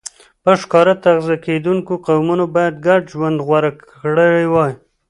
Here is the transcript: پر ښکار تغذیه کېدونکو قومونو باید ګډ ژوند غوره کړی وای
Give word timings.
پر 0.43 0.55
ښکار 0.61 0.87
تغذیه 1.03 1.37
کېدونکو 1.45 1.93
قومونو 2.07 2.45
باید 2.55 2.75
ګډ 2.87 3.01
ژوند 3.13 3.37
غوره 3.45 3.71
کړی 4.01 4.43
وای 4.53 4.73